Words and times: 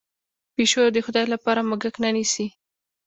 پیشو 0.55 0.83
د 0.95 0.97
خدای 1.05 1.25
لپاره 1.33 1.61
موږک 1.69 1.95
نه 2.03 2.09
نیسي. 2.15 2.47